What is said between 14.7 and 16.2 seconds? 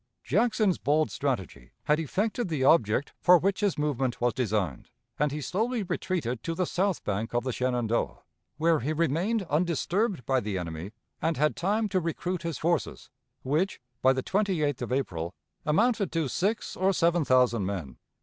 of April, amounted